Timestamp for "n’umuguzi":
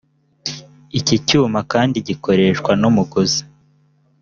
2.81-3.41